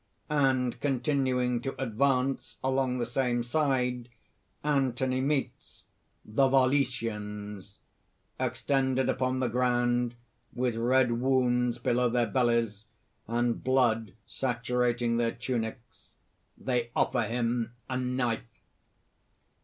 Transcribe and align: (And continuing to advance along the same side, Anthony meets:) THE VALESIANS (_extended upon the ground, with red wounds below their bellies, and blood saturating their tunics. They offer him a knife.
(And 0.31 0.79
continuing 0.81 1.61
to 1.61 1.79
advance 1.79 2.57
along 2.63 2.97
the 2.97 3.05
same 3.05 3.43
side, 3.43 4.09
Anthony 4.63 5.21
meets:) 5.21 5.83
THE 6.25 6.47
VALESIANS 6.49 7.77
(_extended 8.39 9.11
upon 9.11 9.41
the 9.41 9.47
ground, 9.47 10.15
with 10.55 10.75
red 10.75 11.19
wounds 11.21 11.77
below 11.77 12.09
their 12.09 12.25
bellies, 12.25 12.85
and 13.27 13.63
blood 13.63 14.15
saturating 14.25 15.17
their 15.17 15.33
tunics. 15.33 16.15
They 16.57 16.89
offer 16.95 17.21
him 17.21 17.73
a 17.87 17.95
knife. 17.97 18.41